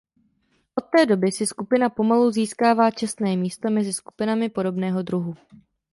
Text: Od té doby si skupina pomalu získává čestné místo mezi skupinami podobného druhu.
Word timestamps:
Od 0.75 0.83
té 0.97 1.05
doby 1.05 1.31
si 1.31 1.45
skupina 1.45 1.89
pomalu 1.89 2.31
získává 2.31 2.91
čestné 2.91 3.35
místo 3.35 3.69
mezi 3.69 3.93
skupinami 3.93 4.49
podobného 4.49 5.01
druhu. 5.01 5.35